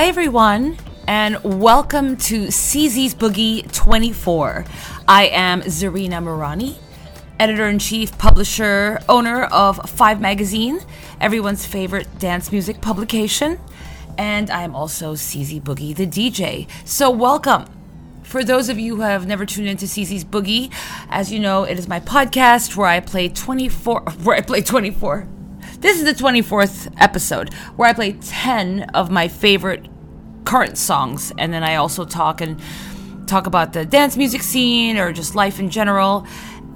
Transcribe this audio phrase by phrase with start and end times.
[0.00, 4.64] Hi, everyone, and welcome to CZ's Boogie 24.
[5.06, 6.78] I am Czarina Mirani,
[7.38, 10.80] editor in chief, publisher, owner of Five Magazine,
[11.20, 13.60] everyone's favorite dance music publication,
[14.16, 16.66] and I am also CZ Boogie, the DJ.
[16.86, 17.66] So, welcome.
[18.22, 20.72] For those of you who have never tuned into CZ's Boogie,
[21.10, 25.28] as you know, it is my podcast where I play 24, where I play 24
[25.80, 29.86] this is the 24th episode where I play 10 of my favorite
[30.44, 32.60] current songs and then I also talk and
[33.30, 36.26] talk about the dance music scene or just life in general.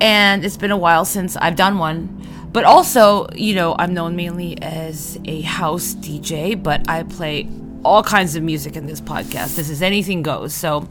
[0.01, 2.27] And it's been a while since I've done one.
[2.53, 7.49] But also, you know, I'm known mainly as a house DJ, but I play
[7.85, 9.57] all kinds of music in this podcast.
[9.57, 10.55] This is anything goes.
[10.55, 10.89] So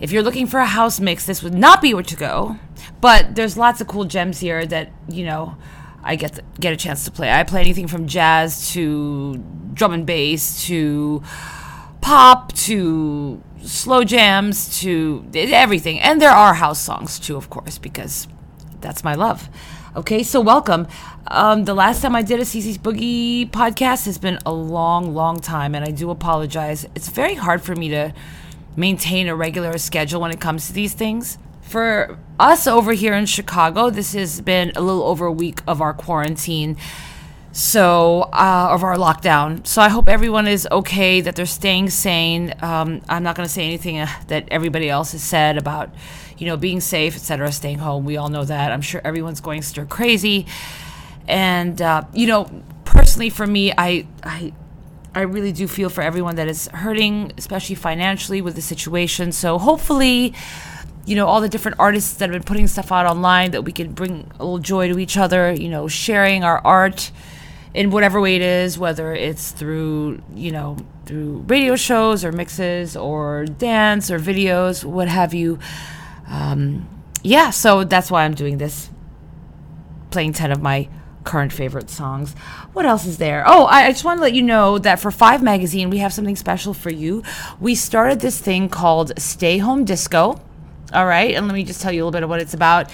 [0.00, 2.56] if you're looking for a house mix, this would not be where to go.
[3.00, 5.56] But there's lots of cool gems here that, you know,
[6.02, 7.30] I get the, get a chance to play.
[7.30, 9.36] I play anything from jazz to
[9.74, 11.22] drum and bass to
[12.04, 15.98] pop to slow jams to everything.
[15.98, 18.28] And there are house songs too, of course, because
[18.82, 19.48] that's my love.
[19.96, 20.86] Okay, so welcome.
[21.28, 25.40] Um, the last time I did a CZ's Boogie podcast has been a long, long
[25.40, 26.84] time, and I do apologize.
[26.94, 28.12] It's very hard for me to
[28.76, 33.26] maintain a regular schedule when it comes to these things for us over here in
[33.26, 36.76] Chicago, this has been a little over a week of our quarantine.
[37.56, 39.64] So, uh, of our lockdown.
[39.64, 42.52] So, I hope everyone is okay, that they're staying sane.
[42.60, 45.94] Um, I'm not going to say anything uh, that everybody else has said about,
[46.36, 48.04] you know, being safe, etc., staying home.
[48.04, 48.72] We all know that.
[48.72, 50.46] I'm sure everyone's going stir crazy.
[51.28, 52.50] And, uh, you know,
[52.84, 54.52] personally for me, I, I,
[55.14, 59.30] I really do feel for everyone that is hurting, especially financially with the situation.
[59.30, 60.34] So, hopefully,
[61.06, 63.70] you know, all the different artists that have been putting stuff out online that we
[63.70, 67.12] can bring a little joy to each other, you know, sharing our art
[67.74, 70.76] in whatever way it is, whether it's through, you know,
[71.06, 75.58] through radio shows or mixes or dance or videos, what have you.
[76.28, 76.88] Um,
[77.22, 78.90] yeah, so that's why I'm doing this,
[80.10, 80.88] playing 10 of my
[81.24, 82.34] current favorite songs.
[82.74, 83.42] What else is there?
[83.46, 86.12] Oh, I, I, just want to let you know that for Five Magazine, we have
[86.12, 87.22] something special for you.
[87.58, 90.40] We started this thing called Stay Home Disco.
[90.92, 91.34] All right.
[91.34, 92.90] And let me just tell you a little bit of what it's about.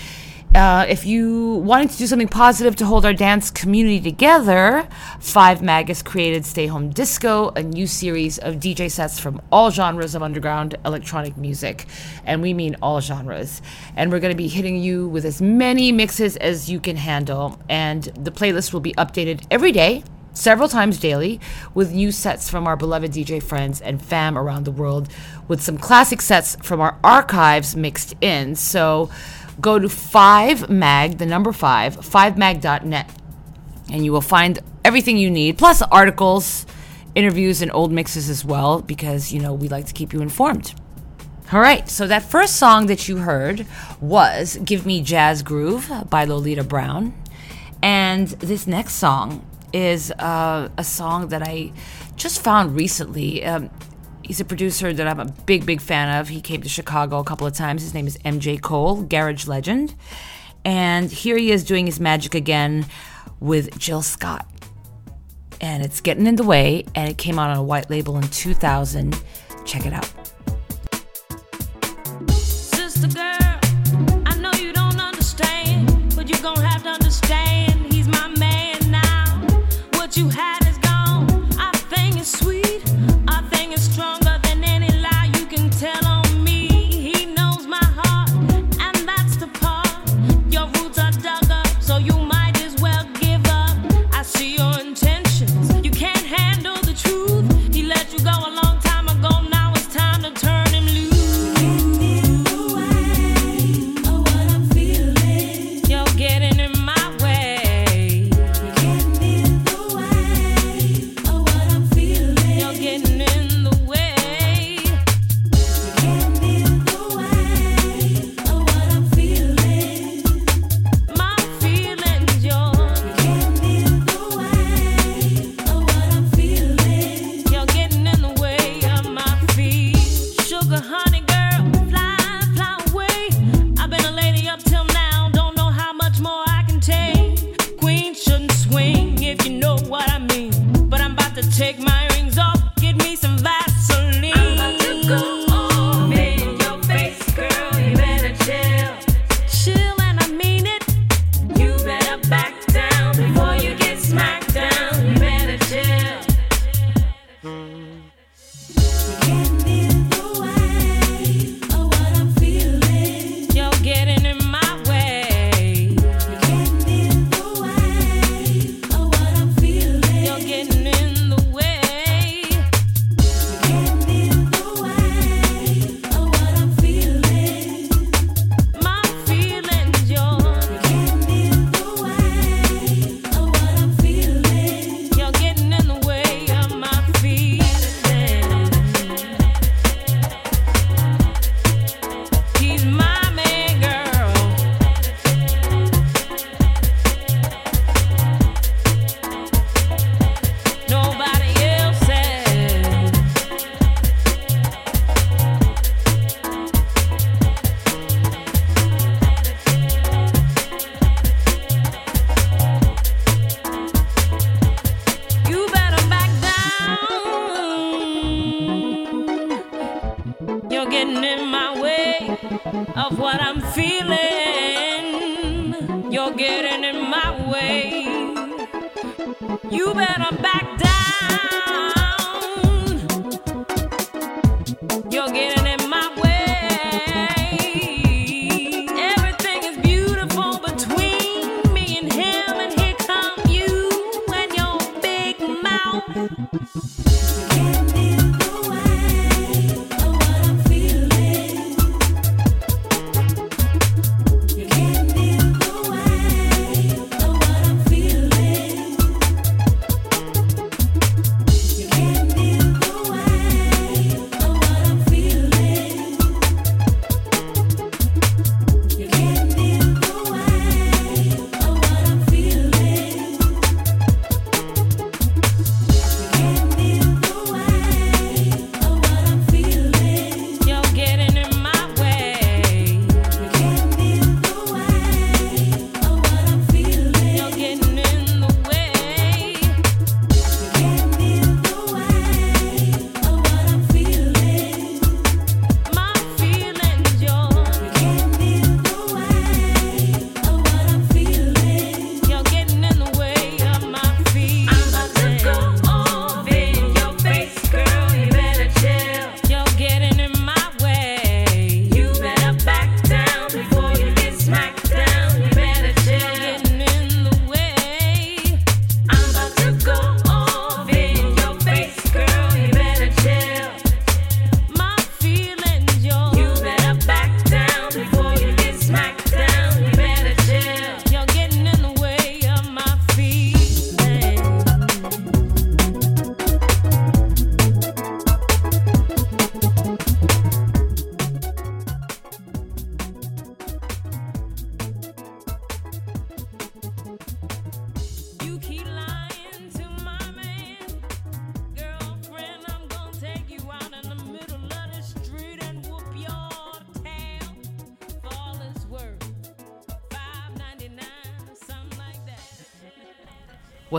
[0.52, 4.88] Uh, if you wanted to do something positive to hold our dance community together,
[5.20, 9.70] Five Mag has created Stay Home Disco, a new series of DJ sets from all
[9.70, 11.86] genres of underground electronic music.
[12.26, 13.62] And we mean all genres.
[13.94, 17.60] And we're going to be hitting you with as many mixes as you can handle.
[17.68, 20.02] And the playlist will be updated every day
[20.32, 21.40] several times daily
[21.74, 25.08] with new sets from our beloved DJ friends and fam around the world
[25.48, 28.54] with some classic sets from our archives mixed in.
[28.54, 29.10] So
[29.60, 33.10] go to 5mag, the number 5, 5mag.net,
[33.92, 36.66] and you will find everything you need, plus articles,
[37.14, 40.74] interviews, and old mixes as well, because, you know, we like to keep you informed.
[41.52, 43.66] All right, so that first song that you heard
[44.00, 47.12] was Give Me Jazz Groove by Lolita Brown.
[47.82, 51.72] And this next song is uh, a song that I
[52.14, 53.44] just found recently.
[53.44, 53.70] Um,
[54.30, 56.28] he's a producer that I'm a big, big fan of.
[56.28, 57.82] He came to Chicago a couple of times.
[57.82, 59.96] His name is MJ Cole, Garage Legend.
[60.64, 62.86] And here he is doing his magic again
[63.40, 64.46] with Jill Scott.
[65.60, 68.28] And it's getting in the way, and it came out on a white label in
[68.28, 69.20] 2000.
[69.66, 70.19] Check it out.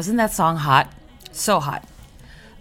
[0.01, 0.91] Wasn't that song hot?
[1.31, 1.87] So hot.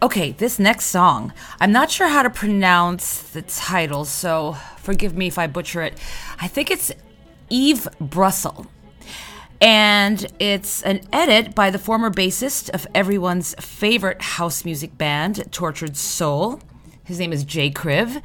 [0.02, 5.26] Okay, this next song, I'm not sure how to pronounce the title, so forgive me
[5.28, 5.96] if I butcher it.
[6.38, 6.92] I think it's
[7.48, 8.66] Eve Brussel.
[9.58, 15.96] And it's an edit by the former bassist of everyone's favorite house music band, Tortured
[15.96, 16.60] Soul.
[17.04, 18.20] His name is Jay Kriv.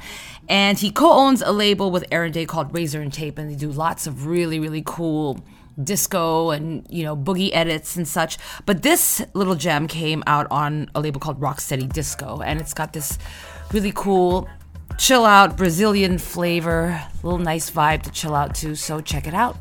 [0.46, 3.56] And he co owns a label with Aaron Day called Razor and Tape, and they
[3.56, 5.40] do lots of really, really cool
[5.82, 8.38] disco and you know boogie edits and such.
[8.64, 12.92] But this little gem came out on a label called rocksteady disco and it's got
[12.92, 13.18] this
[13.72, 14.48] really cool
[14.98, 18.74] chill out brazilian flavor little nice vibe to chill out to.
[18.74, 19.56] So check it out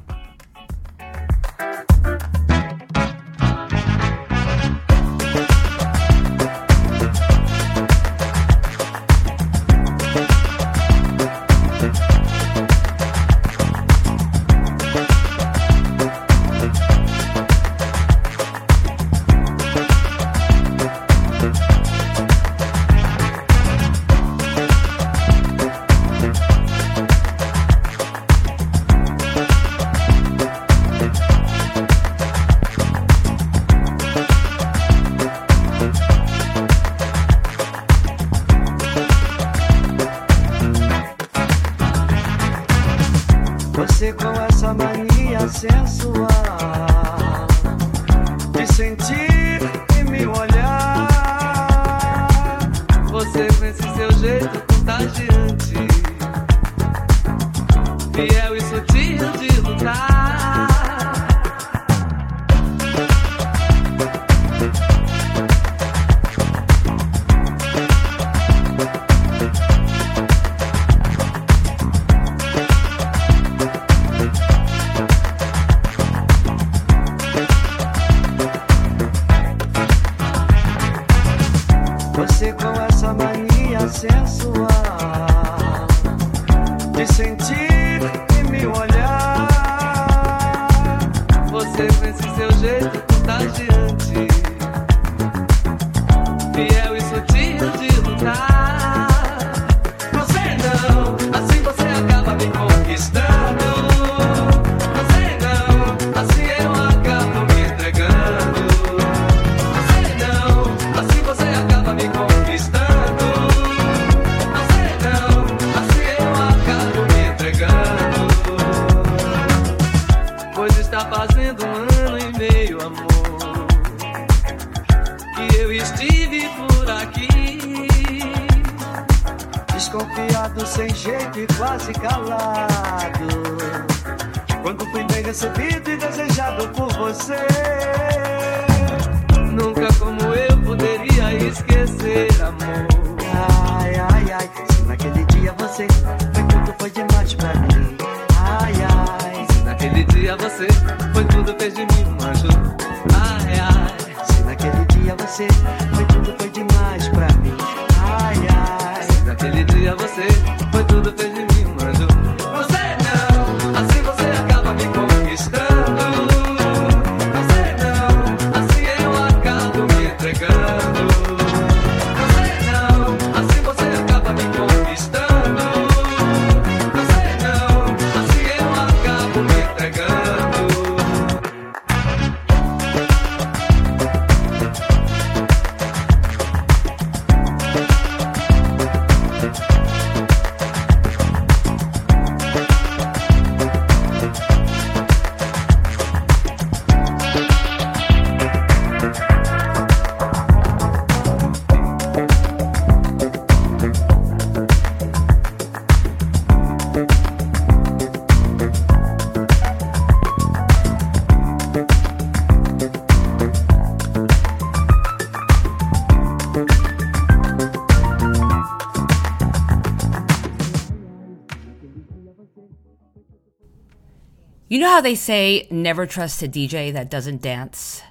[224.67, 228.01] You know how they say never trust a DJ that doesn't dance?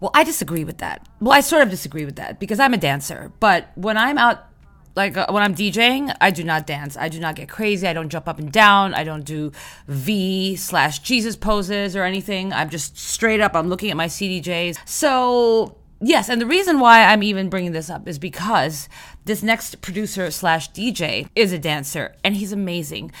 [0.00, 1.06] Well, I disagree with that.
[1.20, 3.30] Well, I sort of disagree with that because I'm a dancer.
[3.40, 4.46] But when I'm out,
[4.94, 6.96] like uh, when I'm DJing, I do not dance.
[6.96, 7.86] I do not get crazy.
[7.86, 8.94] I don't jump up and down.
[8.94, 9.52] I don't do
[9.86, 12.54] V slash Jesus poses or anything.
[12.54, 13.54] I'm just straight up.
[13.54, 14.78] I'm looking at my CDJs.
[14.86, 18.88] So yes, and the reason why I'm even bringing this up is because
[19.26, 23.12] this next producer slash DJ is a dancer and he's amazing.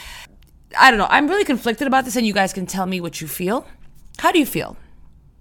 [0.78, 1.08] I don't know.
[1.10, 3.66] I'm really conflicted about this, and you guys can tell me what you feel.
[4.18, 4.76] How do you feel?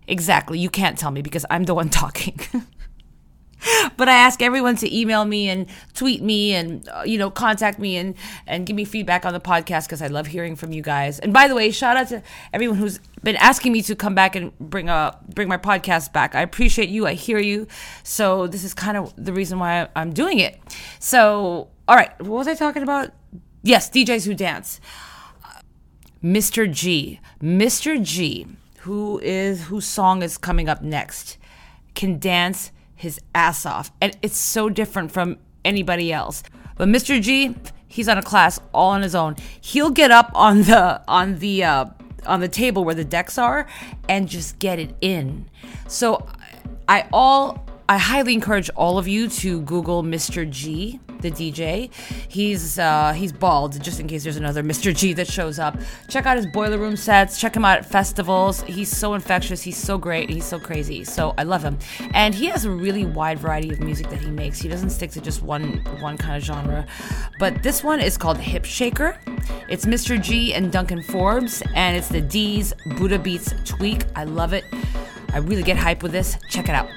[0.07, 0.59] Exactly.
[0.59, 2.39] You can't tell me because I'm the one talking.
[3.97, 7.79] but I ask everyone to email me and tweet me and uh, you know contact
[7.79, 10.81] me and and give me feedback on the podcast because I love hearing from you
[10.81, 11.19] guys.
[11.19, 12.21] And by the way, shout out to
[12.53, 16.35] everyone who's been asking me to come back and bring uh bring my podcast back.
[16.35, 17.07] I appreciate you.
[17.07, 17.67] I hear you.
[18.03, 20.59] So this is kind of the reason why I'm doing it.
[20.99, 23.11] So all right, what was I talking about?
[23.63, 24.79] Yes, DJs who dance.
[26.25, 26.69] Mr.
[26.69, 27.19] G.
[27.39, 28.01] Mr.
[28.01, 28.47] G,
[28.79, 31.37] who is whose song is coming up next,
[31.93, 33.91] can dance his ass off.
[34.01, 36.41] And it's so different from anybody else.
[36.77, 37.21] But Mr.
[37.21, 37.55] G,
[37.87, 39.35] he's on a class all on his own.
[39.61, 41.85] He'll get up on the on the uh
[42.25, 43.67] on the table where the decks are
[44.09, 45.47] and just get it in.
[45.87, 46.27] So
[46.87, 50.49] I all I highly encourage all of you to Google Mr.
[50.49, 51.93] G, the DJ.
[52.27, 54.95] He's uh, he's bald, just in case there's another Mr.
[54.95, 55.77] G that shows up.
[56.09, 57.39] Check out his boiler room sets.
[57.39, 58.63] Check him out at festivals.
[58.63, 59.61] He's so infectious.
[59.61, 60.31] He's so great.
[60.31, 61.03] He's so crazy.
[61.03, 61.77] So I love him,
[62.15, 64.59] and he has a really wide variety of music that he makes.
[64.59, 66.87] He doesn't stick to just one one kind of genre.
[67.37, 69.15] But this one is called Hip Shaker.
[69.69, 70.19] It's Mr.
[70.19, 74.05] G and Duncan Forbes, and it's the D's Buddha Beats Tweak.
[74.15, 74.63] I love it.
[75.33, 76.35] I really get hype with this.
[76.49, 76.89] Check it out.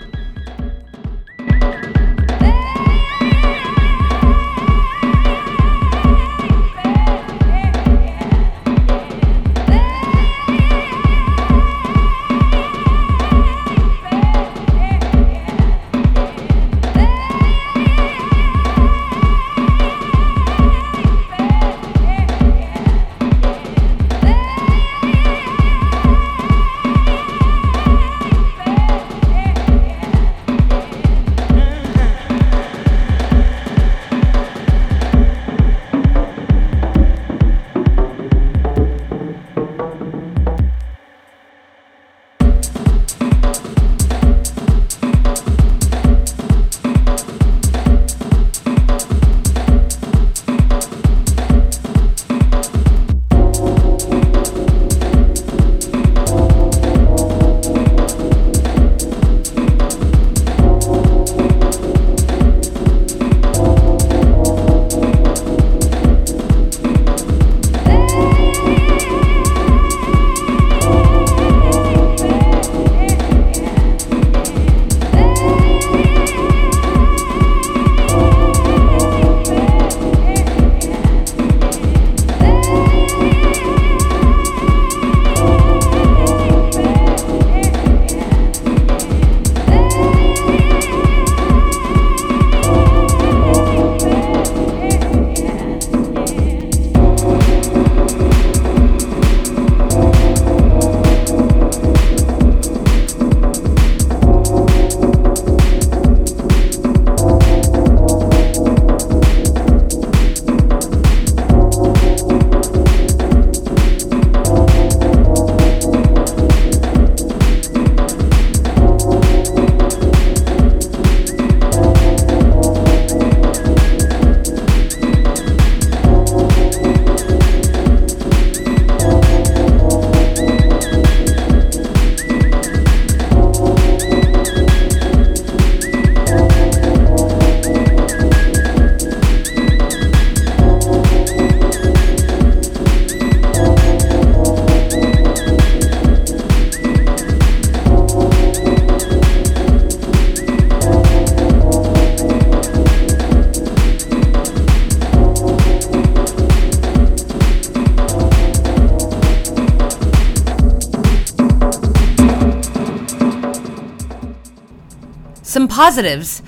[165.79, 166.43] Positives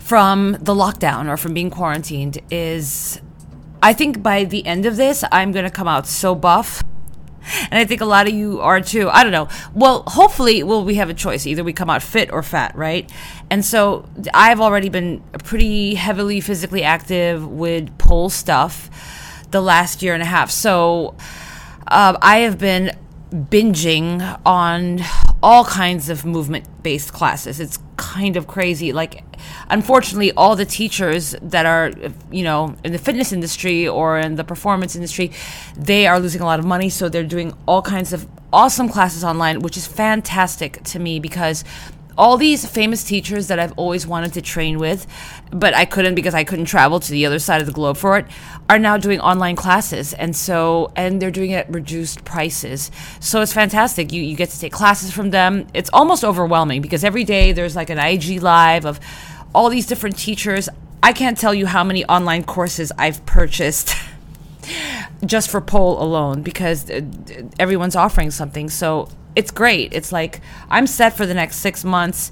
[0.00, 3.20] from the lockdown or from being quarantined is
[3.80, 6.82] I think by the end of this, I'm going to come out so buff.
[7.70, 9.08] And I think a lot of you are too.
[9.08, 9.46] I don't know.
[9.72, 11.46] Well, hopefully, well, we have a choice.
[11.46, 13.08] Either we come out fit or fat, right?
[13.50, 18.90] And so I've already been pretty heavily physically active with pole stuff
[19.52, 20.50] the last year and a half.
[20.50, 21.14] So
[21.86, 22.96] uh, I have been
[23.32, 24.98] binging on
[25.42, 27.58] all kinds of movement based classes.
[27.58, 28.92] It's kind of crazy.
[28.92, 29.24] Like,
[29.70, 31.92] unfortunately, all the teachers that are,
[32.30, 35.32] you know, in the fitness industry or in the performance industry,
[35.76, 36.88] they are losing a lot of money.
[36.88, 41.64] So they're doing all kinds of awesome classes online, which is fantastic to me because
[42.16, 45.06] all these famous teachers that I've always wanted to train with,
[45.52, 48.16] but I couldn't because I couldn't travel to the other side of the globe for
[48.16, 48.26] it,
[48.68, 50.14] are now doing online classes.
[50.14, 52.90] And so, and they're doing it at reduced prices.
[53.20, 54.12] So it's fantastic.
[54.12, 55.66] You, you get to take classes from them.
[55.74, 58.98] It's almost overwhelming because every day there's like an IG live of
[59.54, 60.68] all these different teachers.
[61.02, 63.94] I can't tell you how many online courses I've purchased.
[65.24, 67.00] just for pole alone because uh,
[67.58, 69.92] everyone's offering something so it's great.
[69.92, 72.30] It's like I'm set for the next six months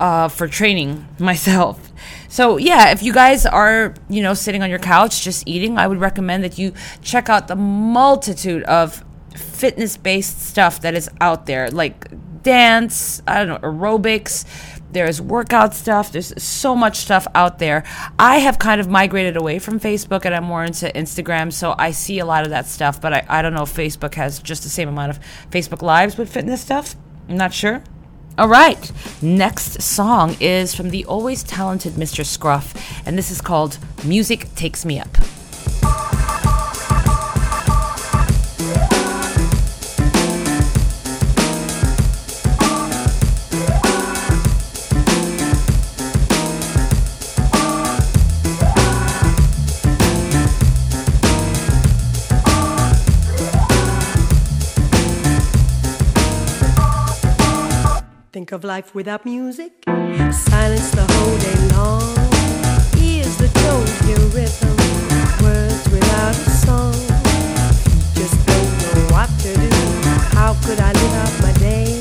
[0.00, 1.92] uh, for training myself.
[2.28, 5.86] So yeah, if you guys are you know sitting on your couch just eating, I
[5.86, 6.72] would recommend that you
[7.02, 12.10] check out the multitude of fitness based stuff that is out there, like
[12.42, 14.44] dance, I don't know, aerobics
[14.96, 16.10] there's workout stuff.
[16.10, 17.84] There's so much stuff out there.
[18.18, 21.52] I have kind of migrated away from Facebook and I'm more into Instagram.
[21.52, 24.14] So I see a lot of that stuff, but I, I don't know if Facebook
[24.14, 25.20] has just the same amount of
[25.50, 26.96] Facebook Lives with fitness stuff.
[27.28, 27.82] I'm not sure.
[28.38, 28.92] All right.
[29.22, 32.24] Next song is from the always talented Mr.
[32.24, 32.74] Scruff,
[33.06, 35.08] and this is called Music Takes Me Up.
[58.46, 59.72] Think of life without music,
[60.30, 62.14] silence the whole day long.
[63.02, 64.76] Ears that don't hear rhythm,
[65.42, 66.94] words without a song.
[68.14, 69.74] Just don't know what to do.
[70.30, 71.98] How could I live out my day?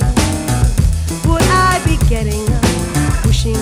[1.26, 3.58] Would I be getting up, pushing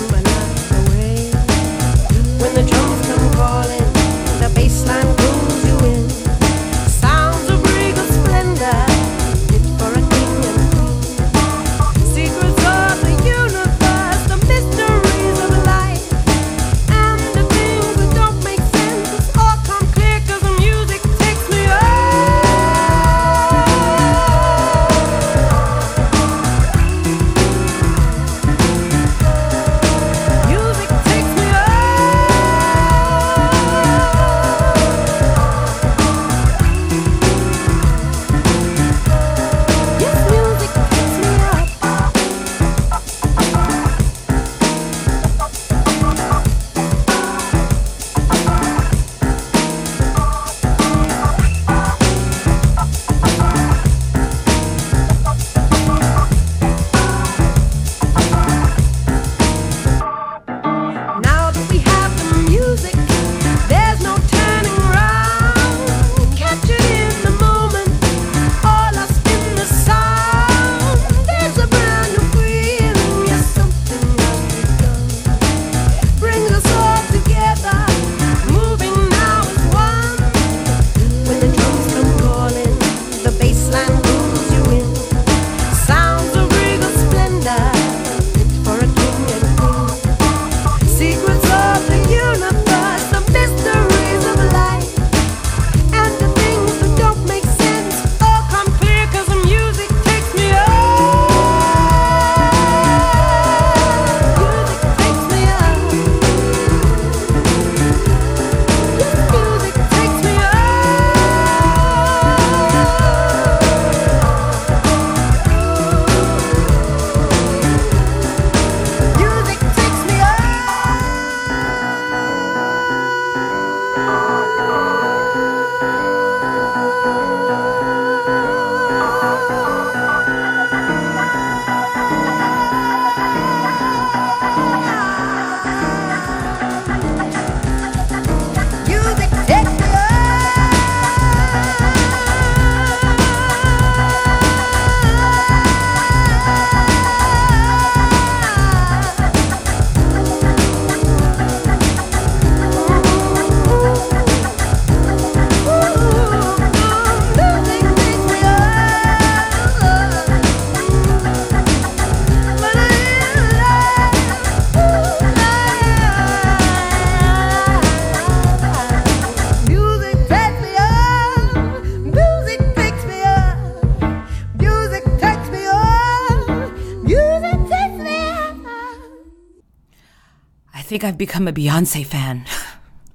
[181.04, 182.46] I've become a Beyonce fan.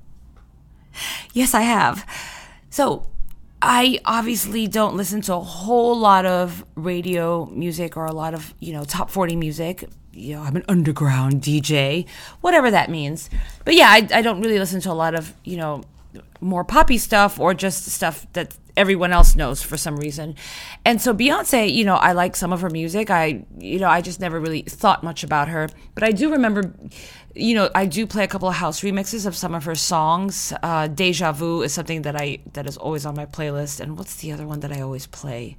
[1.33, 2.05] yes, I have.
[2.69, 3.07] So,
[3.61, 8.53] I obviously don't listen to a whole lot of radio music or a lot of,
[8.59, 9.89] you know, top 40 music.
[10.13, 12.07] You know, I'm an underground DJ,
[12.41, 13.29] whatever that means.
[13.65, 15.83] But yeah, I, I don't really listen to a lot of, you know,
[16.39, 20.35] more poppy stuff or just stuff that everyone else knows for some reason.
[20.85, 23.09] And so Beyonce, you know, I like some of her music.
[23.09, 25.67] I, you know, I just never really thought much about her.
[25.95, 26.73] But I do remember,
[27.35, 30.53] you know, I do play a couple of house remixes of some of her songs.
[30.63, 33.81] Uh, Deja Vu is something that I that is always on my playlist.
[33.81, 35.57] And what's the other one that I always play?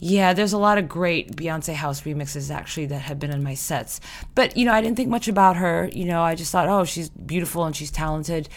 [0.00, 3.54] Yeah, there's a lot of great Beyonce house remixes actually that have been in my
[3.54, 4.00] sets.
[4.34, 5.88] But, you know, I didn't think much about her.
[5.92, 8.48] You know, I just thought, oh, she's beautiful and she's talented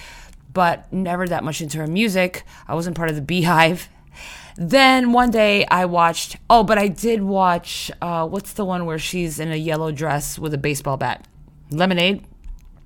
[0.58, 2.44] but never that much into her music.
[2.68, 3.90] I wasn't part of the BeyHive.
[4.58, 8.98] Then one day I watched, oh, but I did watch, uh, what's the one where
[8.98, 11.28] she's in a yellow dress with a baseball bat?
[11.70, 12.26] Lemonade?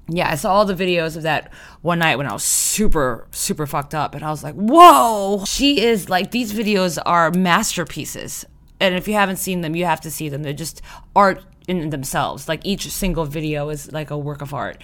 [0.10, 3.66] Yeah, I saw all the videos of that one night when I was super, super
[3.66, 4.16] fucked up.
[4.16, 8.44] And I was like, whoa, she is like, these videos are masterpieces.
[8.82, 10.44] And if you haven't seen them, you have to see them.
[10.44, 10.82] They're just
[11.16, 12.50] art in themselves.
[12.50, 14.82] Like each single video is like a work of art.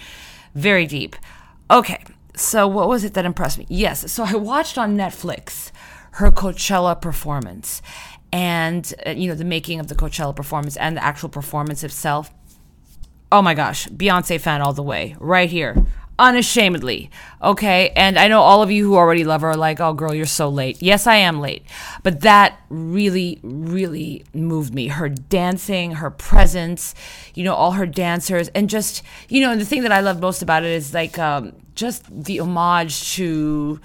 [0.54, 1.16] Very deep.
[1.70, 2.02] Okay,
[2.38, 3.66] so what was it that impressed me?
[3.68, 5.70] Yes, so I watched on Netflix
[6.12, 7.82] her Coachella performance
[8.32, 12.32] and uh, you know the making of the Coachella performance and the actual performance itself.
[13.30, 15.84] Oh my gosh, Beyonce fan all the way, right here,
[16.18, 17.10] unashamedly.
[17.42, 20.14] Okay, and I know all of you who already love her are like, "Oh, girl,
[20.14, 21.64] you're so late." Yes, I am late,
[22.02, 24.88] but that really, really moved me.
[24.88, 26.94] Her dancing, her presence,
[27.34, 30.42] you know, all her dancers, and just you know, the thing that I love most
[30.42, 33.80] about it is like um, just the homage to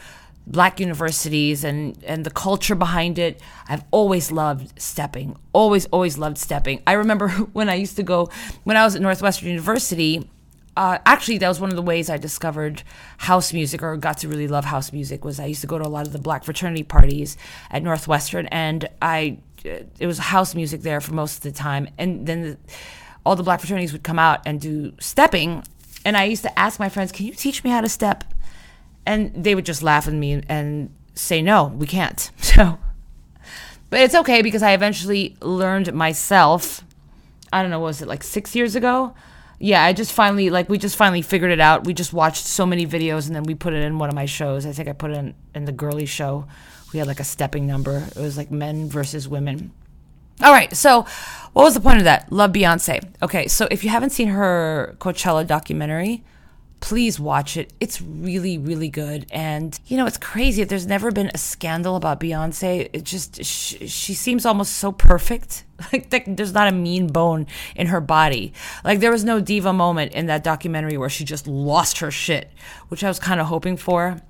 [0.46, 6.38] black universities and and the culture behind it i've always loved stepping always always loved
[6.38, 8.30] stepping i remember when i used to go
[8.66, 10.30] when i was at northwestern university
[10.76, 12.84] uh, actually that was one of the ways i discovered
[13.18, 15.86] house music or got to really love house music was i used to go to
[15.86, 17.38] a lot of the black fraternity parties
[17.70, 22.28] at northwestern and i it was house music there for most of the time and
[22.28, 22.58] then the,
[23.26, 25.64] all the black fraternities would come out and do stepping
[26.06, 28.24] and I used to ask my friends, "Can you teach me how to step?"
[29.06, 32.78] And they would just laugh at me and say, "No, we can't." So,
[33.90, 36.84] but it's okay because I eventually learned myself.
[37.52, 39.14] I don't know, was it like six years ago?
[39.64, 41.86] Yeah, I just finally like we just finally figured it out.
[41.86, 44.26] We just watched so many videos and then we put it in one of my
[44.26, 44.66] shows.
[44.66, 46.46] I think I put it in, in the girly show.
[46.92, 48.06] We had like a stepping number.
[48.14, 49.72] It was like men versus women.
[50.42, 51.04] All right, so
[51.54, 52.30] what was the point of that?
[52.30, 53.10] Love Beyonce.
[53.22, 56.26] Okay, so if you haven't seen her Coachella documentary,
[56.84, 57.72] please watch it.
[57.80, 59.26] It's really, really good.
[59.32, 60.66] And, you know, it's crazy.
[60.66, 62.90] There's never been a scandal about Beyonce.
[62.92, 65.64] It just, she, she seems almost so perfect.
[65.92, 68.54] Like, there's not a mean bone in her body.
[68.86, 72.54] Like, there was no diva moment in that documentary where she just lost her shit,
[72.88, 74.22] which I was kind of hoping for.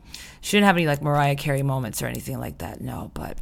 [0.42, 2.82] She didn't have any, like, Mariah Carey moments or anything like that.
[2.82, 3.38] No, but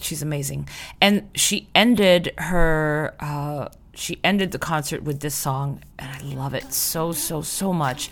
[0.00, 0.68] she's amazing.
[1.00, 6.54] And she ended her uh, she ended the concert with this song, and I love
[6.54, 8.10] it so so so much.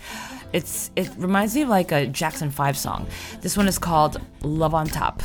[0.53, 3.07] It's it reminds me of like a Jackson Five song.
[3.41, 5.21] This one is called "Love on Top."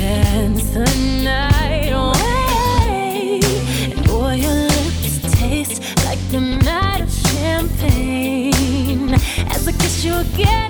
[0.00, 0.86] dance the
[1.22, 3.40] night away.
[3.92, 9.12] And boy, your lips taste like the night of champagne.
[9.54, 10.69] As I kiss you again.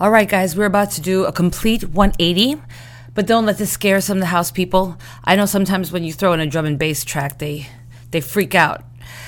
[0.00, 2.58] All right, guys, we're about to do a complete 180,
[3.12, 4.96] but don't let this scare some of the house people.
[5.24, 7.68] I know sometimes when you throw in a drum and bass track, they
[8.10, 8.82] they freak out.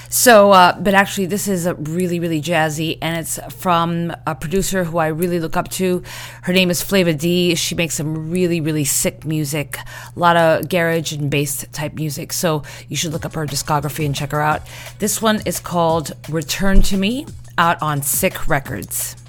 [0.08, 4.84] So, uh, but actually, this is a really, really jazzy, and it's from a producer
[4.84, 6.02] who I really look up to.
[6.44, 7.54] Her name is Flava D.
[7.54, 12.32] She makes some really, really sick music, a lot of garage and bass type music.
[12.32, 14.62] So, you should look up her discography and check her out.
[15.00, 17.26] This one is called Return to Me,
[17.58, 19.21] out on Sick Records.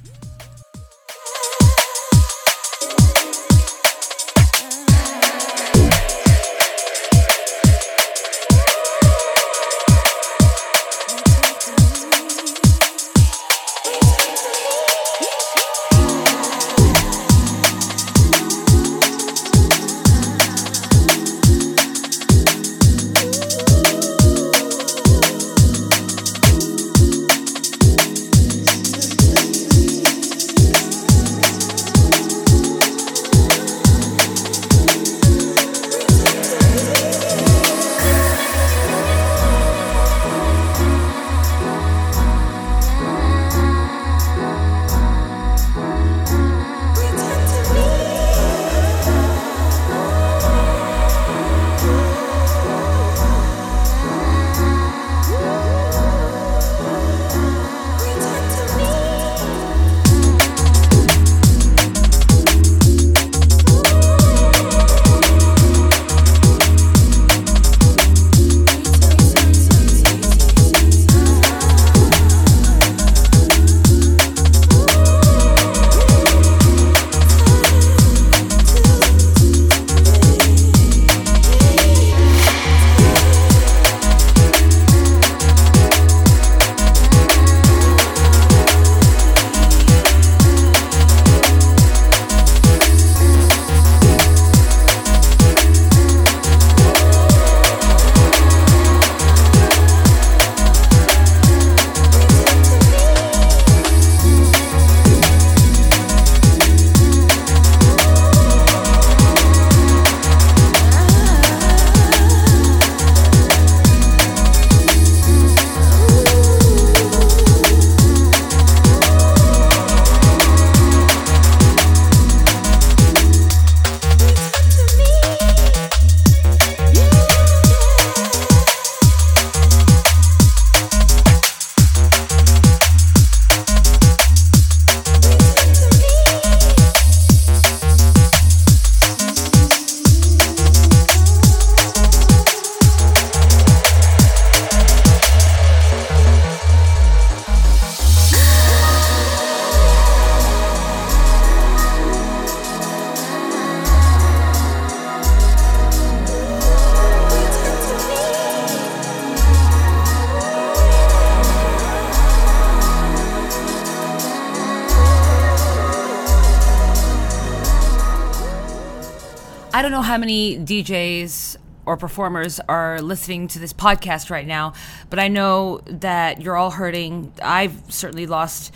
[169.75, 171.57] I don't know how many DJs
[171.87, 174.73] or performers are listening to this podcast right now,
[175.09, 177.33] but I know that you're all hurting.
[177.41, 178.71] I've certainly lost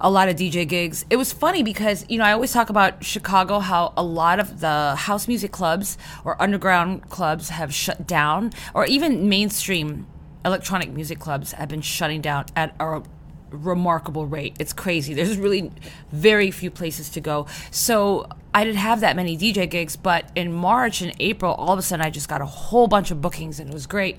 [0.00, 1.04] a lot of DJ gigs.
[1.08, 4.58] It was funny because, you know, I always talk about Chicago, how a lot of
[4.58, 10.08] the house music clubs or underground clubs have shut down, or even mainstream
[10.44, 13.02] electronic music clubs have been shutting down at a
[13.50, 14.56] remarkable rate.
[14.58, 15.14] It's crazy.
[15.14, 15.72] There's really
[16.12, 17.46] very few places to go.
[17.70, 21.78] So I didn't have that many DJ gigs, but in March and April, all of
[21.78, 24.18] a sudden I just got a whole bunch of bookings and it was great.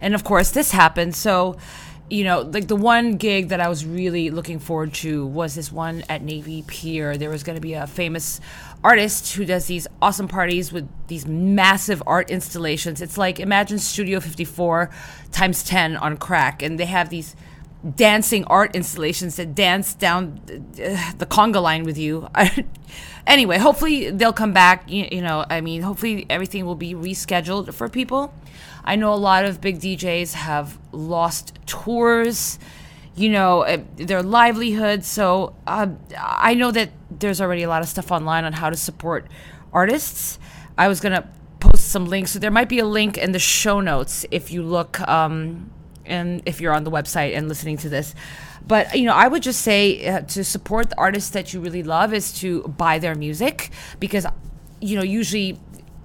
[0.00, 1.14] And of course, this happened.
[1.14, 1.56] So,
[2.10, 5.72] you know, like the one gig that I was really looking forward to was this
[5.72, 7.16] one at Navy Pier.
[7.16, 8.40] There was going to be a famous
[8.84, 13.00] artist who does these awesome parties with these massive art installations.
[13.00, 14.90] It's like imagine Studio 54
[15.30, 17.34] times 10 on crack, and they have these
[17.96, 22.28] dancing art installations that dance down uh, the conga line with you.
[23.26, 24.88] anyway, hopefully they'll come back.
[24.88, 28.32] You, you, know, I mean, hopefully everything will be rescheduled for people.
[28.84, 32.58] I know a lot of big DJs have lost tours,
[33.16, 35.04] you know, uh, their livelihood.
[35.04, 38.76] So uh, I know that there's already a lot of stuff online on how to
[38.76, 39.26] support
[39.72, 40.38] artists.
[40.78, 41.28] I was going to
[41.58, 42.32] post some links.
[42.32, 45.00] So there might be a link in the show notes if you look.
[45.00, 45.70] Um,
[46.06, 48.14] and if you're on the website and listening to this.
[48.66, 51.82] But you know, I would just say uh, to support the artists that you really
[51.82, 54.26] love is to buy their music because
[54.80, 55.58] you know usually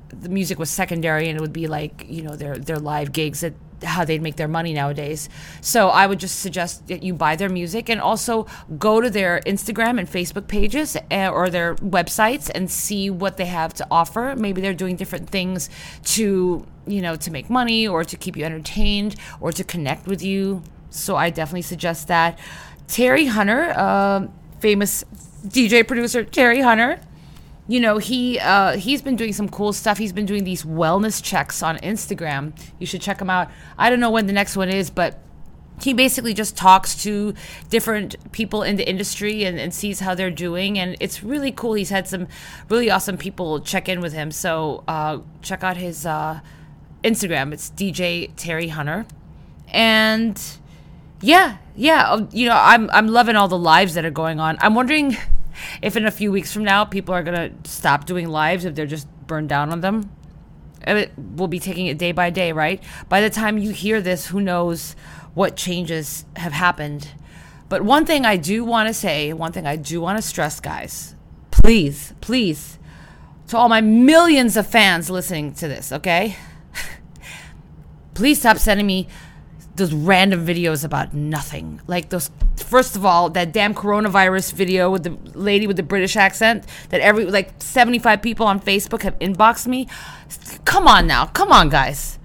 [0.09, 3.41] the music was secondary and it would be like you know their their live gigs
[3.41, 5.29] that how they'd make their money nowadays.
[5.61, 9.41] So I would just suggest that you buy their music and also go to their
[9.45, 14.35] Instagram and Facebook pages eh, or their websites and see what they have to offer.
[14.35, 15.69] Maybe they're doing different things
[16.05, 20.23] to, you know, to make money or to keep you entertained or to connect with
[20.23, 20.63] you.
[20.89, 22.39] So I definitely suggest that.
[22.87, 24.27] Terry Hunter, uh,
[24.59, 25.03] famous
[25.45, 26.99] DJ producer Terry Hunter,
[27.67, 29.97] you know he uh, he's been doing some cool stuff.
[29.97, 32.57] He's been doing these wellness checks on instagram.
[32.79, 33.51] You should check him out.
[33.77, 35.19] I don't know when the next one is but
[35.81, 37.35] he basically just talks to
[37.69, 41.73] different people in the industry and, and sees how they're doing and it's really cool.
[41.73, 42.27] He's had some
[42.69, 44.31] really awesome people check in with him.
[44.31, 46.39] So uh, check out his uh,
[47.03, 49.05] instagram it's dj terry hunter
[49.69, 50.57] and
[51.21, 54.57] yeah yeah uh, you know i'm i'm loving all the lives that are going on
[54.61, 55.15] i'm wondering
[55.81, 58.85] if in a few weeks from now people are gonna stop doing lives if they're
[58.85, 60.09] just burned down on them,
[60.85, 62.81] it, we'll be taking it day by day, right?
[63.09, 64.95] By the time you hear this, who knows
[65.33, 67.09] what changes have happened.
[67.69, 70.59] But one thing I do want to say, one thing I do want to stress,
[70.59, 71.15] guys,
[71.51, 72.79] please, please,
[73.49, 76.37] to all my millions of fans listening to this, okay?
[78.17, 79.07] Please stop sending me
[79.75, 81.79] those random videos about nothing.
[81.85, 86.17] Like those first of all, that damn coronavirus video with the lady with the British
[86.17, 89.87] accent that every like 75 people on Facebook have inboxed me.
[90.65, 91.27] Come on now.
[91.27, 92.17] Come on, guys.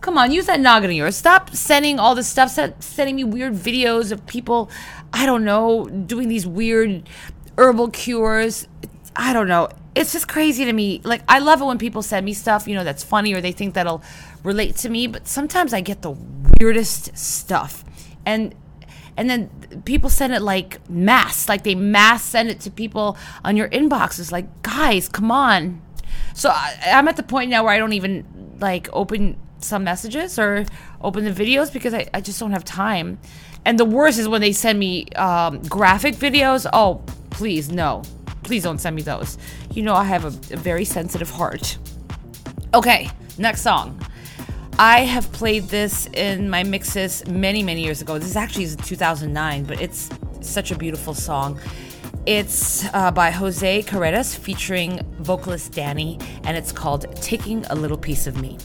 [0.00, 1.16] Come on, use that noggin of yours.
[1.16, 4.70] Stop sending all this stuff, sending me weird videos of people,
[5.12, 7.02] I don't know, doing these weird
[7.58, 8.66] herbal cures.
[9.14, 9.68] I don't know.
[9.94, 11.02] It's just crazy to me.
[11.04, 13.52] Like, I love it when people send me stuff, you know, that's funny or they
[13.52, 14.02] think that'll
[14.42, 16.16] relate to me, but sometimes I get the
[16.60, 17.84] weirdest stuff.
[18.24, 18.54] And
[19.16, 19.50] and then
[19.84, 24.32] people send it like mass, like they mass send it to people on your inboxes.
[24.32, 25.82] Like, guys, come on.
[26.34, 30.38] So I, I'm at the point now where I don't even like open some messages
[30.38, 30.64] or
[31.02, 33.18] open the videos because I, I just don't have time.
[33.64, 36.66] And the worst is when they send me um, graphic videos.
[36.72, 38.02] Oh, please, no.
[38.42, 39.36] Please don't send me those.
[39.72, 41.76] You know, I have a, a very sensitive heart.
[42.72, 44.00] Okay, next song.
[44.80, 48.18] I have played this in my mixes many, many years ago.
[48.18, 50.08] This actually is 2009, but it's
[50.40, 51.60] such a beautiful song.
[52.24, 58.26] It's uh, by Jose Carreras featuring vocalist Danny, and it's called Taking a Little Piece
[58.26, 58.56] of Me.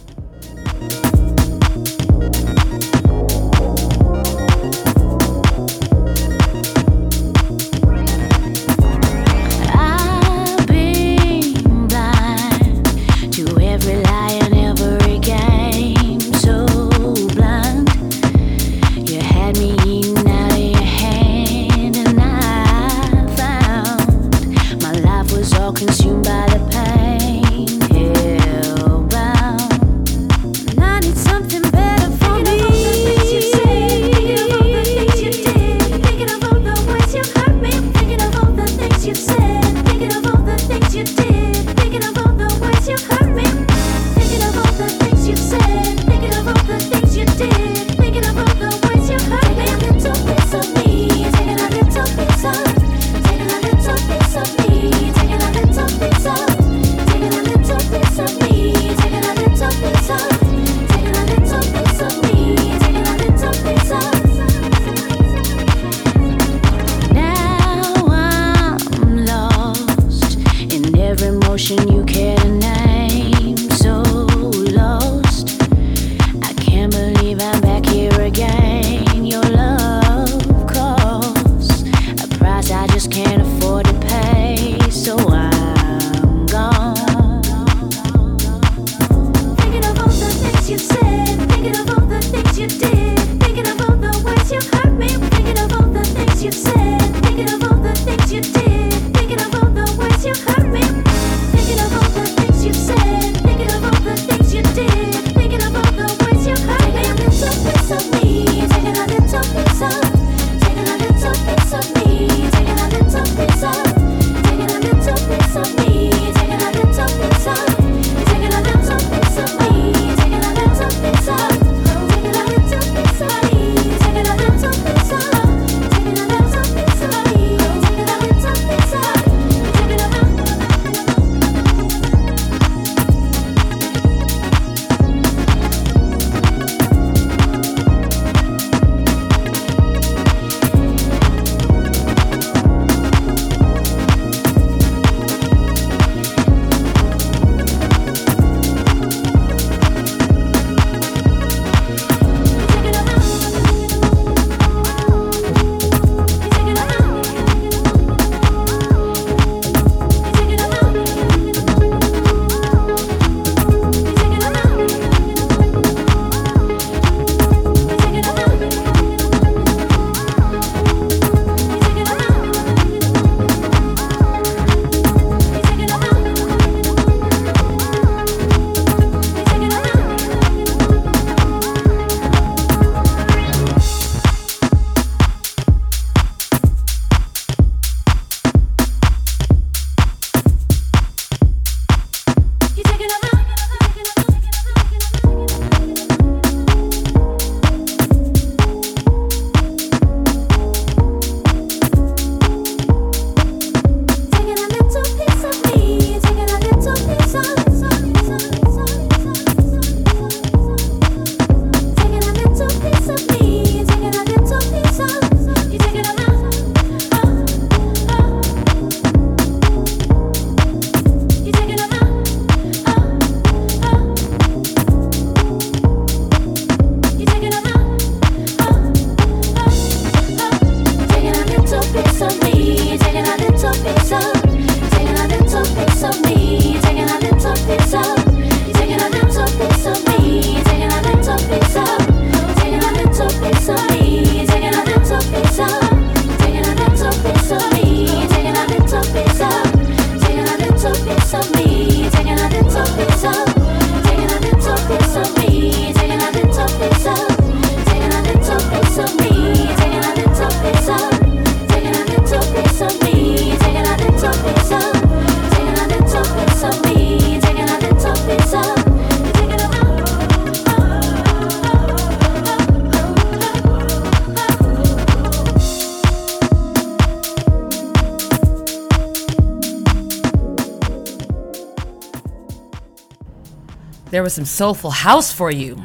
[284.35, 285.81] Some soulful house for you.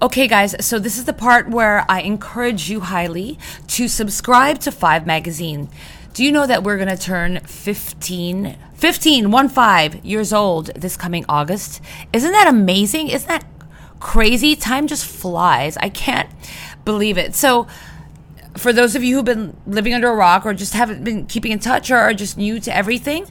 [0.00, 3.38] Okay, guys, so this is the part where I encourage you highly
[3.68, 5.68] to subscribe to 5 Magazine.
[6.14, 10.96] Do you know that we're going to turn 15, 15, 1 5 years old this
[10.96, 11.80] coming August?
[12.12, 13.08] Isn't that amazing?
[13.08, 13.44] Isn't that
[14.00, 14.56] crazy?
[14.56, 15.76] Time just flies.
[15.76, 16.30] I can't
[16.84, 17.34] believe it.
[17.34, 17.66] So,
[18.56, 21.52] for those of you who've been living under a rock or just haven't been keeping
[21.52, 23.26] in touch or are just new to everything,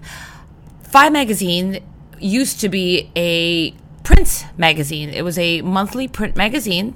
[0.83, 1.81] Five Magazine
[2.19, 5.09] used to be a print magazine.
[5.09, 6.95] It was a monthly print magazine,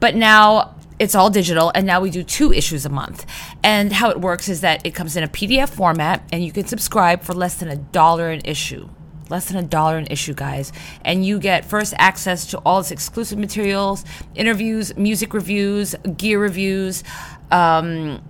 [0.00, 3.24] but now it's all digital and now we do two issues a month.
[3.62, 6.66] And how it works is that it comes in a PDF format and you can
[6.66, 8.88] subscribe for less than a dollar an issue
[9.30, 10.72] less than a dollar an issue, guys.
[11.04, 17.04] And you get first access to all its exclusive materials, interviews, music reviews, gear reviews.
[17.50, 18.22] Um,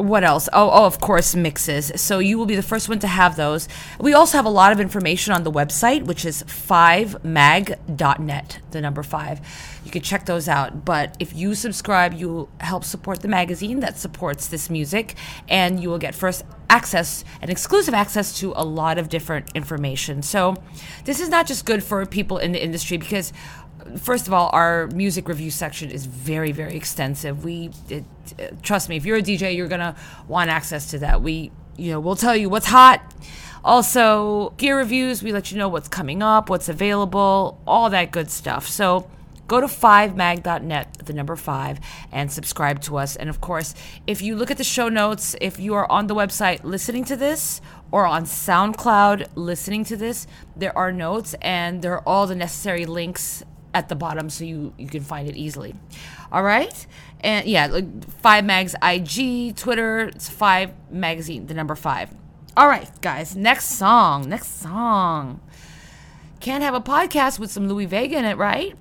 [0.00, 0.48] what else?
[0.52, 1.92] Oh, oh, of course, mixes.
[1.96, 3.68] So you will be the first one to have those.
[3.98, 7.18] We also have a lot of information on the website, which is 5mag.net,
[8.70, 9.40] the number five.
[9.84, 10.84] You can check those out.
[10.84, 15.16] But if you subscribe, you help support the magazine that supports this music,
[15.48, 20.22] and you will get first access and exclusive access to a lot of different information.
[20.22, 20.56] So
[21.04, 23.32] this is not just good for people in the industry because
[23.96, 27.44] first of all, our music review section is very, very extensive.
[27.44, 28.04] We, it,
[28.62, 29.96] trust me, if you're a DJ, you're gonna
[30.28, 31.22] want access to that.
[31.22, 33.02] We, you know, we'll tell you what's hot.
[33.64, 35.22] Also, gear reviews.
[35.22, 38.66] We let you know what's coming up, what's available, all that good stuff.
[38.66, 39.10] So.
[39.50, 41.80] Go to 5mag.net, the number 5,
[42.12, 43.16] and subscribe to us.
[43.16, 43.74] And of course,
[44.06, 47.16] if you look at the show notes, if you are on the website listening to
[47.16, 47.60] this
[47.90, 52.86] or on SoundCloud listening to this, there are notes and there are all the necessary
[52.86, 53.42] links
[53.74, 55.74] at the bottom so you, you can find it easily.
[56.32, 56.86] All right.
[57.20, 62.10] And yeah, like Five Mag's IG, Twitter, it's Five Magazine, the number five.
[62.56, 64.28] All right, guys, next song.
[64.28, 65.40] Next song.
[66.40, 68.74] Can't have a podcast with some Louie Vega in it, right?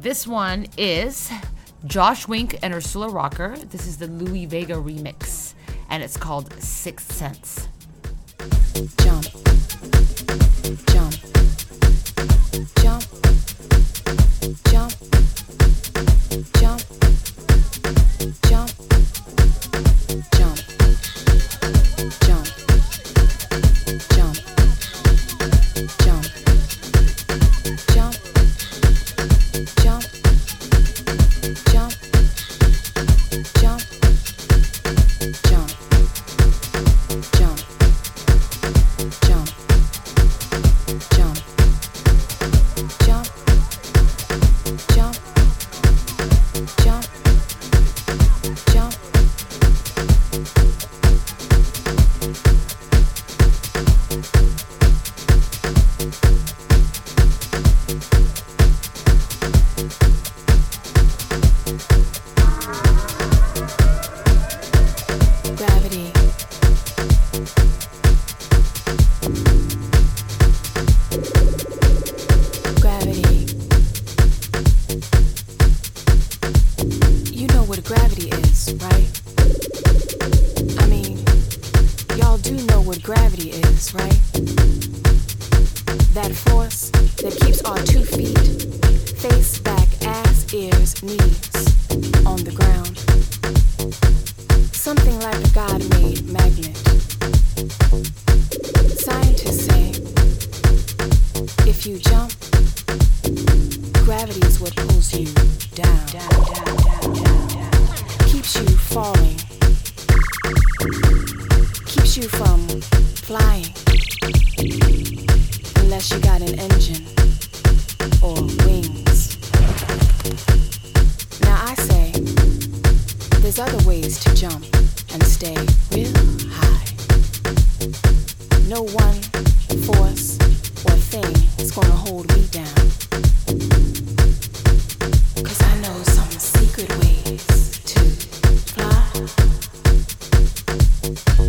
[0.00, 1.30] This one is
[1.84, 3.56] Josh Wink and Ursula Rucker.
[3.56, 5.54] This is the Louie Vega remix,
[5.90, 7.68] and it's called Sixth Sense.
[8.98, 9.24] Jump.
[10.86, 11.14] Jump.
[12.76, 13.43] Jump
[26.04, 26.23] jump,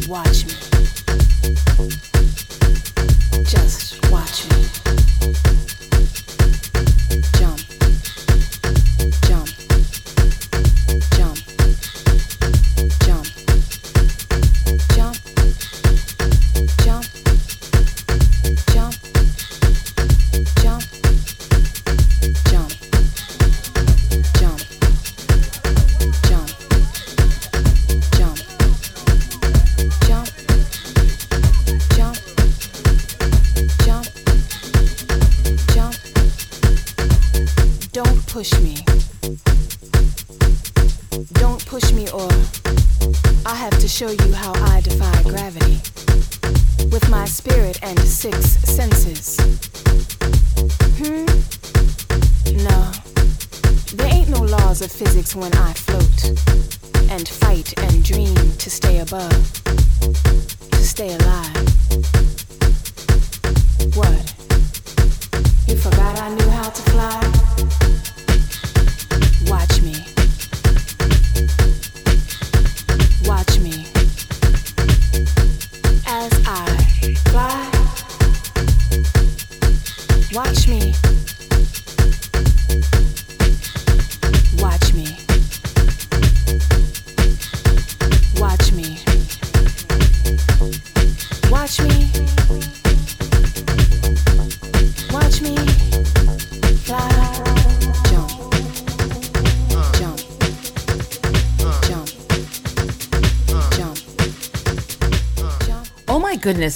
[0.08, 0.54] Watch me.
[3.44, 5.05] Just watch me.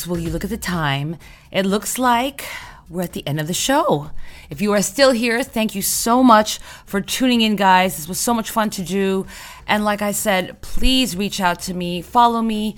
[0.10, 1.18] Will you look at the time?
[1.51, 2.45] It looks like
[2.89, 4.10] we're at the end of the show.
[4.49, 7.95] If you are still here, thank you so much for tuning in, guys.
[7.95, 9.28] This was so much fun to do.
[9.68, 12.76] And like I said, please reach out to me, follow me.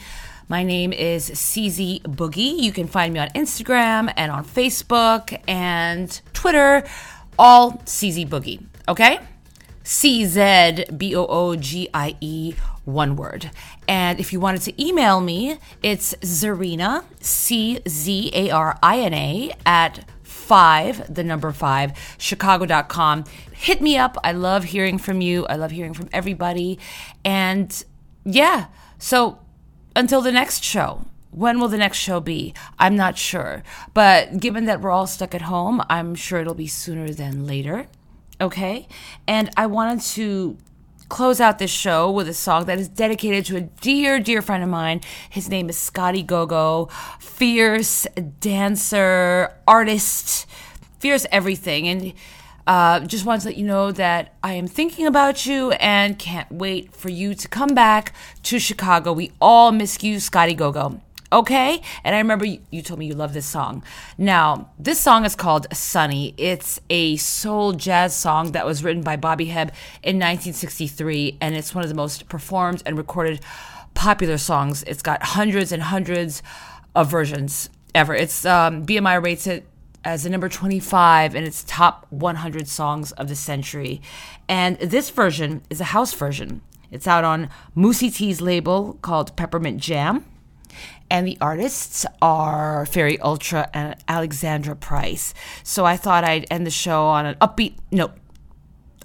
[0.49, 2.59] My name is CZ Boogie.
[2.59, 6.83] You can find me on Instagram and on Facebook and Twitter,
[7.39, 8.61] all CZ Boogie.
[8.89, 9.19] Okay?
[9.83, 12.53] C Z B O O G I E,
[12.85, 13.51] one word.
[13.87, 19.13] And if you wanted to email me, it's Czarina, C Z A R I N
[19.13, 23.23] A, at five, the number five, chicago.com.
[23.53, 24.17] Hit me up.
[24.23, 25.45] I love hearing from you.
[25.45, 26.79] I love hearing from everybody.
[27.23, 27.83] And
[28.25, 28.65] yeah,
[28.97, 29.39] so
[29.95, 31.05] until the next show.
[31.31, 32.53] When will the next show be?
[32.77, 33.63] I'm not sure.
[33.93, 37.87] But given that we're all stuck at home, I'm sure it'll be sooner than later.
[38.41, 38.87] Okay?
[39.27, 40.57] And I wanted to
[41.07, 44.63] close out this show with a song that is dedicated to a dear, dear friend
[44.63, 45.01] of mine.
[45.29, 46.87] His name is Scotty Gogo,
[47.19, 48.07] fierce
[48.39, 50.47] dancer, artist,
[50.99, 51.87] fierce everything.
[51.87, 52.13] And
[52.65, 56.49] uh, just wanted to let you know that I am thinking about you and can't
[56.49, 58.13] wait for you to come back
[58.43, 59.11] to Chicago.
[59.11, 61.01] We all miss you, Scotty Gogo.
[61.31, 61.81] Okay?
[62.03, 63.83] And I remember you, you told me you love this song.
[64.17, 66.33] Now, this song is called Sunny.
[66.37, 69.71] It's a soul jazz song that was written by Bobby Hebb
[70.03, 73.39] in 1963, and it's one of the most performed and recorded
[73.93, 74.83] popular songs.
[74.83, 76.43] It's got hundreds and hundreds
[76.95, 78.13] of versions ever.
[78.13, 79.65] It's um, BMI rates it
[80.03, 84.01] as the number 25 in its top 100 songs of the century.
[84.47, 86.61] And this version is a house version.
[86.89, 90.25] It's out on Mousse T's label called Peppermint Jam.
[91.11, 95.33] And the artists are Ferry Ultra and Alexandra Prince.
[95.61, 98.13] So I thought I'd end the show on an upbeat note.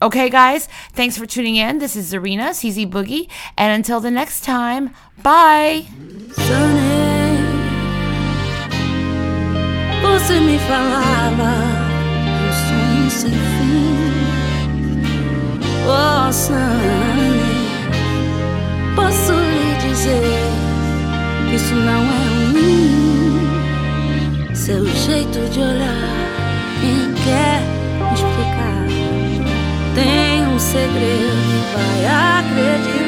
[0.00, 1.78] Okay, guys, thanks for tuning in.
[1.78, 3.28] This is Czarina, CZ Boogie.
[3.59, 5.84] And until the next time, bye.
[24.66, 25.94] Seu jeito de olhar,
[26.80, 27.62] quem quer
[28.02, 28.88] me explicar?
[29.94, 33.05] Tem um segredo, vai acreditar.